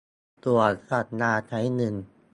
[0.45, 0.59] ตั๋ว
[0.89, 1.95] สัญญาใช้เงิน